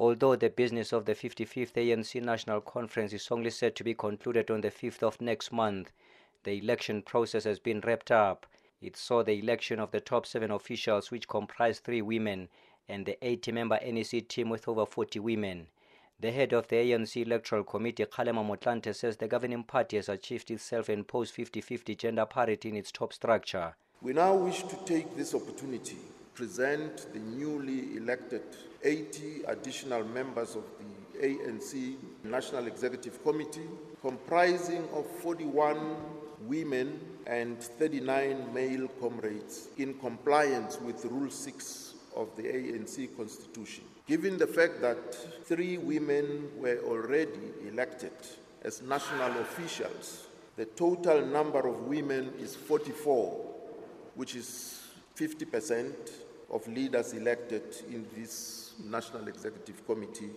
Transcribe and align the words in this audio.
Although 0.00 0.36
the 0.36 0.48
business 0.48 0.94
of 0.94 1.04
the 1.04 1.14
55th 1.14 1.74
ANC 1.74 2.22
National 2.22 2.62
Conference 2.62 3.12
is 3.12 3.28
only 3.30 3.50
set 3.50 3.76
to 3.76 3.84
be 3.84 3.92
concluded 3.92 4.50
on 4.50 4.62
the 4.62 4.70
5th 4.70 5.02
of 5.02 5.20
next 5.20 5.52
month, 5.52 5.92
the 6.42 6.52
election 6.52 7.02
process 7.02 7.44
has 7.44 7.58
been 7.58 7.82
wrapped 7.82 8.10
up. 8.10 8.46
It 8.80 8.96
saw 8.96 9.22
the 9.22 9.38
election 9.38 9.78
of 9.78 9.90
the 9.90 10.00
top 10.00 10.24
seven 10.24 10.52
officials, 10.52 11.10
which 11.10 11.28
comprise 11.28 11.80
three 11.80 12.00
women, 12.00 12.48
and 12.88 13.04
the 13.04 13.22
80 13.22 13.52
member 13.52 13.78
NEC 13.84 14.26
team 14.26 14.48
with 14.48 14.68
over 14.68 14.86
40 14.86 15.18
women. 15.20 15.66
The 16.18 16.32
head 16.32 16.54
of 16.54 16.68
the 16.68 16.76
ANC 16.76 17.20
Electoral 17.26 17.64
Committee, 17.64 18.06
Kgalema 18.06 18.42
Motlanthe, 18.42 18.94
says 18.94 19.18
the 19.18 19.28
governing 19.28 19.64
party 19.64 19.96
has 19.96 20.08
achieved 20.08 20.50
its 20.50 20.64
self 20.64 20.88
imposed 20.88 21.34
50 21.34 21.60
50 21.60 21.94
gender 21.94 22.24
parity 22.24 22.70
in 22.70 22.76
its 22.76 22.90
top 22.90 23.12
structure. 23.12 23.76
We 24.00 24.14
now 24.14 24.34
wish 24.34 24.62
to 24.62 24.76
take 24.86 25.14
this 25.14 25.34
opportunity 25.34 25.98
present 26.40 27.12
the 27.12 27.18
newly 27.18 27.98
elected 27.98 28.40
80 28.82 29.42
additional 29.46 30.02
members 30.04 30.56
of 30.56 30.64
the 30.78 31.26
ANC 31.26 31.96
National 32.24 32.66
Executive 32.66 33.22
Committee, 33.22 33.68
comprising 34.00 34.88
of 34.94 35.04
41 35.22 35.96
women 36.46 36.98
and 37.26 37.62
39 37.62 38.54
male 38.54 38.88
comrades, 39.02 39.68
in 39.76 39.92
compliance 39.98 40.80
with 40.80 41.04
Rule 41.04 41.30
6 41.30 41.94
of 42.16 42.34
the 42.36 42.44
ANC 42.44 43.14
Constitution. 43.18 43.84
Given 44.06 44.38
the 44.38 44.46
fact 44.46 44.80
that 44.80 45.44
three 45.44 45.76
women 45.76 46.48
were 46.56 46.78
already 46.86 47.52
elected 47.68 48.12
as 48.62 48.80
national 48.80 49.40
officials, 49.40 50.26
the 50.56 50.64
total 50.64 51.20
number 51.26 51.68
of 51.68 51.82
women 51.82 52.32
is 52.40 52.56
44, 52.56 53.44
which 54.14 54.34
is 54.34 54.80
50% 55.18 55.92
of 56.50 56.66
leaders 56.68 57.12
elected 57.12 57.62
in 57.88 58.06
this 58.16 58.72
National 58.84 59.28
Executive 59.28 59.86
Committee 59.86 60.30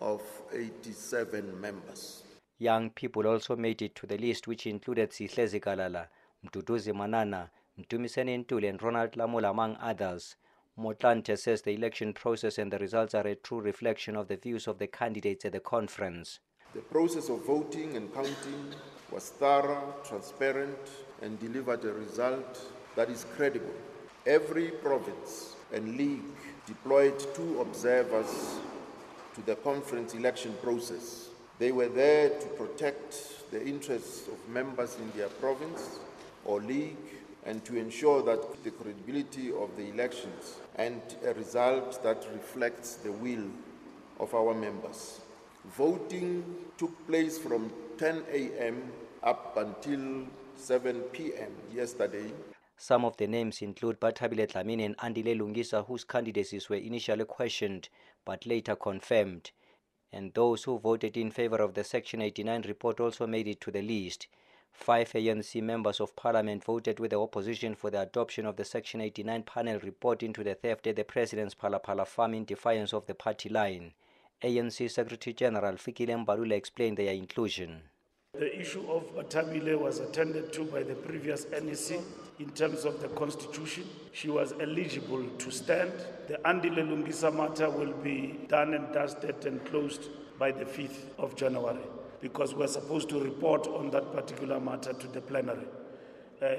of 0.00 0.20
87 0.52 1.60
members. 1.60 2.24
Young 2.58 2.90
people 2.90 3.26
also 3.26 3.56
made 3.56 3.82
it 3.82 3.94
to 3.96 4.06
the 4.06 4.18
list, 4.18 4.46
which 4.46 4.66
included 4.66 5.10
Sihlezi 5.10 5.60
Kalala, 5.60 6.06
Mduduzi 6.44 6.94
Manana, 6.94 7.50
Mtumiseni 7.78 8.44
Ntuli, 8.44 8.68
and 8.68 8.82
Ronald 8.82 9.12
Lamola, 9.12 9.50
among 9.50 9.76
others. 9.80 10.36
Motlanthe 10.78 11.38
says 11.38 11.62
the 11.62 11.72
election 11.72 12.12
process 12.12 12.58
and 12.58 12.72
the 12.72 12.78
results 12.78 13.14
are 13.14 13.26
a 13.26 13.34
true 13.34 13.60
reflection 13.60 14.16
of 14.16 14.28
the 14.28 14.36
views 14.36 14.66
of 14.66 14.78
the 14.78 14.86
candidates 14.86 15.44
at 15.44 15.52
the 15.52 15.60
conference. 15.60 16.40
The 16.74 16.80
process 16.80 17.28
of 17.28 17.44
voting 17.44 17.96
and 17.96 18.12
counting 18.14 18.74
was 19.10 19.28
thorough, 19.30 19.94
transparent, 20.04 20.78
and 21.20 21.38
delivered 21.38 21.84
a 21.84 21.92
result 21.92 22.58
that 22.96 23.10
is 23.10 23.26
credible. 23.36 23.74
Every 24.26 24.70
province 24.70 25.56
and 25.72 25.96
league 25.96 26.22
deployed 26.66 27.18
two 27.34 27.60
observers 27.60 28.56
to 29.34 29.40
the 29.42 29.56
conference 29.56 30.14
election 30.14 30.54
process. 30.62 31.28
They 31.58 31.72
were 31.72 31.88
there 31.88 32.28
to 32.30 32.46
protect 32.48 33.50
the 33.50 33.64
interests 33.64 34.28
of 34.28 34.48
members 34.48 34.96
in 34.96 35.10
their 35.16 35.28
province 35.28 35.98
or 36.44 36.60
league 36.60 36.96
and 37.44 37.64
to 37.64 37.76
ensure 37.76 38.22
that 38.22 38.64
the 38.64 38.70
credibility 38.70 39.50
of 39.50 39.76
the 39.76 39.88
elections 39.88 40.56
and 40.76 41.00
a 41.24 41.34
result 41.34 42.02
that 42.02 42.26
reflects 42.32 42.96
the 42.96 43.12
will 43.12 43.44
of 44.20 44.34
our 44.34 44.54
members. 44.54 45.20
Voting 45.76 46.44
took 46.76 47.06
place 47.06 47.38
from 47.38 47.72
10 47.98 48.22
a.m. 48.32 48.82
up 49.22 49.56
until 49.56 50.26
7 50.56 51.00
p.m. 51.12 51.52
yesterday. 51.74 52.32
Some 52.84 53.04
of 53.04 53.16
the 53.16 53.28
names 53.28 53.62
include 53.62 54.00
Bathabile 54.00 54.48
Dlamini 54.48 54.84
and 54.84 54.96
Andile 54.96 55.38
Lungisa, 55.38 55.86
whose 55.86 56.02
candidacies 56.02 56.68
were 56.68 56.74
initially 56.74 57.24
questioned 57.24 57.88
but 58.24 58.44
later 58.44 58.74
confirmed. 58.74 59.52
And 60.12 60.34
those 60.34 60.64
who 60.64 60.80
voted 60.80 61.16
in 61.16 61.30
favor 61.30 61.58
of 61.58 61.74
the 61.74 61.84
Section 61.84 62.20
89 62.20 62.62
report 62.62 62.98
also 62.98 63.28
made 63.28 63.46
it 63.46 63.60
to 63.60 63.70
the 63.70 63.82
list. 63.82 64.26
Five 64.72 65.12
ANC 65.12 65.62
members 65.62 66.00
of 66.00 66.16
parliament 66.16 66.64
voted 66.64 66.98
with 66.98 67.12
the 67.12 67.20
opposition 67.20 67.76
for 67.76 67.88
the 67.88 68.00
adoption 68.00 68.46
of 68.46 68.56
the 68.56 68.64
Section 68.64 69.00
89 69.00 69.44
panel 69.44 69.78
report 69.78 70.24
into 70.24 70.42
the 70.42 70.56
theft 70.56 70.88
at 70.88 70.96
the 70.96 71.04
president's 71.04 71.54
Phalaphala 71.54 72.04
farm 72.04 72.34
in 72.34 72.44
defiance 72.44 72.92
of 72.92 73.06
the 73.06 73.14
party 73.14 73.48
line. 73.48 73.94
ANC 74.42 74.90
Secretary 74.90 75.34
General 75.34 75.74
Fikile 75.74 76.26
Mbalula 76.26 76.54
explained 76.54 76.96
their 76.96 77.14
inclusion. 77.14 77.91
The 78.38 78.58
issue 78.58 78.90
of 78.90 79.14
Batabile 79.14 79.78
was 79.78 79.98
attended 80.00 80.54
to 80.54 80.64
by 80.64 80.82
the 80.82 80.94
previous 80.94 81.44
NEC 81.50 82.00
in 82.38 82.48
terms 82.52 82.86
of 82.86 83.02
the 83.02 83.08
constitution. 83.08 83.84
She 84.12 84.30
was 84.30 84.54
eligible 84.58 85.28
to 85.36 85.50
stand. 85.50 85.92
The 86.28 86.38
Andile 86.38 86.82
Lungisa 86.82 87.30
matter 87.30 87.68
will 87.68 87.92
be 87.92 88.40
done 88.48 88.72
and 88.72 88.90
dusted 88.94 89.44
and 89.44 89.62
closed 89.66 90.08
by 90.38 90.50
the 90.50 90.64
5th 90.64 91.10
of 91.18 91.36
January 91.36 91.84
because 92.22 92.54
we're 92.54 92.68
supposed 92.68 93.10
to 93.10 93.20
report 93.20 93.66
on 93.66 93.90
that 93.90 94.14
particular 94.14 94.58
matter 94.58 94.94
to 94.94 95.06
the 95.08 95.20
plenary. 95.20 95.66
Uh, 96.40 96.54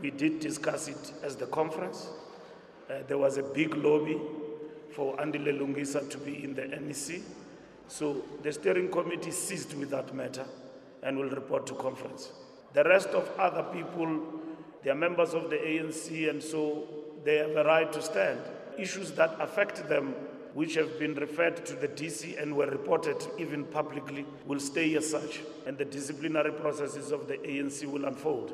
we 0.00 0.12
did 0.12 0.38
discuss 0.38 0.86
it 0.86 1.12
as 1.24 1.34
the 1.34 1.46
conference. 1.46 2.10
Uh, 2.88 2.98
there 3.08 3.18
was 3.18 3.38
a 3.38 3.42
big 3.42 3.74
lobby 3.74 4.20
for 4.92 5.16
Andile 5.16 5.58
Lungisa 5.58 6.08
to 6.10 6.18
be 6.18 6.44
in 6.44 6.54
the 6.54 6.68
NEC. 6.68 7.22
So 7.88 8.24
the 8.44 8.52
steering 8.52 8.88
committee 8.88 9.32
ceased 9.32 9.74
with 9.74 9.90
that 9.90 10.14
matter 10.14 10.46
and 11.02 11.16
will 11.18 11.30
report 11.30 11.66
to 11.66 11.74
conference. 11.74 12.32
The 12.74 12.84
rest 12.84 13.08
of 13.08 13.30
other 13.38 13.62
people, 13.72 14.20
they 14.82 14.90
are 14.90 14.94
members 14.94 15.34
of 15.34 15.50
the 15.50 15.56
ANC, 15.56 16.28
and 16.28 16.42
so 16.42 16.86
they 17.24 17.36
have 17.38 17.56
a 17.56 17.64
right 17.64 17.92
to 17.92 18.02
stand. 18.02 18.40
Issues 18.78 19.12
that 19.12 19.36
affect 19.40 19.88
them, 19.88 20.14
which 20.54 20.74
have 20.74 20.98
been 20.98 21.14
referred 21.14 21.64
to 21.66 21.74
the 21.74 21.88
DC 21.88 22.40
and 22.40 22.56
were 22.56 22.66
reported 22.66 23.16
even 23.38 23.64
publicly, 23.64 24.26
will 24.46 24.60
stay 24.60 24.94
as 24.96 25.10
such, 25.10 25.40
and 25.66 25.76
the 25.78 25.84
disciplinary 25.84 26.52
processes 26.52 27.10
of 27.10 27.28
the 27.28 27.38
ANC 27.38 27.84
will 27.86 28.04
unfold. 28.04 28.52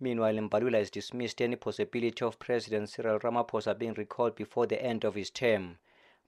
Meanwhile, 0.00 0.34
Mbalula 0.34 0.74
has 0.78 0.90
dismissed 0.90 1.40
any 1.40 1.56
possibility 1.56 2.24
of 2.24 2.38
President 2.38 2.90
Cyril 2.90 3.20
Ramaphosa 3.20 3.78
being 3.78 3.94
recalled 3.94 4.34
before 4.34 4.66
the 4.66 4.82
end 4.82 5.04
of 5.04 5.14
his 5.14 5.30
term. 5.30 5.78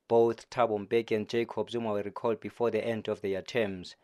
Both 0.09 0.49
Thabo 0.51 0.87
Mbeki 0.87 1.17
and 1.17 1.29
Jacob 1.29 1.71
Zuma 1.71 1.93
were 1.93 2.03
recalled 2.03 2.41
before 2.41 2.71
the 2.71 2.87
end 2.87 3.09
of 3.09 3.21
their 3.23 3.43
terms. 3.43 3.97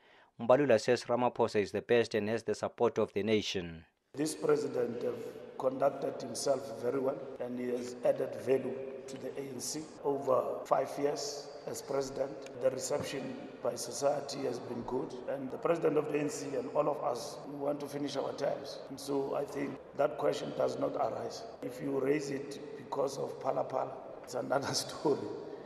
Mbalula 0.42 0.80
says 0.80 1.04
Ramaphosa 1.04 1.62
is 1.62 1.70
the 1.70 1.82
best 1.82 2.16
and 2.16 2.28
has 2.28 2.42
the 2.42 2.54
support 2.54 2.98
of 2.98 3.12
the 3.12 3.22
nation. 3.22 3.84
This 4.14 4.34
president 4.34 5.00
has 5.02 5.14
conducted 5.56 6.20
himself 6.20 6.82
very 6.82 6.98
well 6.98 7.18
and 7.38 7.60
he 7.60 7.68
has 7.68 7.94
added 8.04 8.34
value 8.44 8.74
to 9.06 9.18
the 9.18 9.28
ANC 9.40 9.82
over 10.02 10.42
five 10.64 10.90
years 10.98 11.46
as 11.68 11.80
president. 11.80 12.32
The 12.60 12.70
reception 12.70 13.36
by 13.62 13.76
society 13.76 14.40
has 14.40 14.58
been 14.58 14.82
good 14.82 15.14
and 15.28 15.48
the 15.52 15.58
president 15.58 15.96
of 15.96 16.10
the 16.10 16.18
ANC 16.18 16.58
and 16.58 16.68
all 16.74 16.88
of 16.88 17.00
us 17.04 17.36
we 17.48 17.54
want 17.58 17.78
to 17.78 17.86
finish 17.86 18.16
our 18.16 18.32
terms. 18.32 18.80
And 18.90 18.98
so 18.98 19.36
I 19.36 19.44
think 19.44 19.70
that 19.96 20.18
question 20.18 20.52
does 20.58 20.76
not 20.76 20.96
arise. 20.96 21.42
If 21.62 21.80
you 21.80 22.00
raise 22.00 22.30
it 22.30 22.58
because 22.76 23.16
of 23.16 23.40
Phalaphala, 23.40 23.92
it's 24.24 24.34
another 24.34 24.74
story 24.74 25.20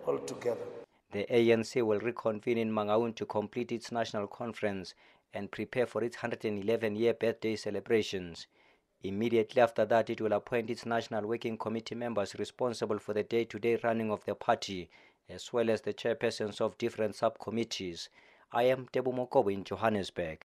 altogether. 0.06 0.75
The 1.16 1.25
ANC 1.31 1.82
will 1.82 2.00
reconvene 2.00 2.59
in 2.59 2.71
Mangaung 2.71 3.15
to 3.15 3.25
complete 3.25 3.72
its 3.72 3.91
national 3.91 4.27
conference 4.27 4.93
and 5.32 5.50
prepare 5.50 5.87
for 5.87 6.04
its 6.04 6.19
111 6.19 6.94
year 6.94 7.15
birthday 7.15 7.56
celebrations. 7.56 8.47
Immediately 9.03 9.62
after 9.62 9.87
that, 9.87 10.10
it 10.10 10.21
will 10.21 10.34
appoint 10.34 10.69
its 10.69 10.84
National 10.84 11.27
Working 11.27 11.56
Committee 11.56 11.94
members 11.94 12.34
responsible 12.34 12.99
for 12.99 13.15
the 13.15 13.22
day 13.22 13.47
to 13.47 13.59
day 13.59 13.81
running 13.82 14.10
of 14.10 14.27
the 14.27 14.34
party, 14.34 14.91
as 15.27 15.54
well 15.54 15.71
as 15.71 15.81
the 15.81 15.94
chairpersons 15.94 16.60
of 16.60 16.77
different 16.77 17.15
subcommittees. 17.15 18.10
I 18.53 18.65
am 18.65 18.87
Tebu 18.93 19.15
Mokobo 19.15 19.50
in 19.50 19.65
Johannesburg. 19.65 20.44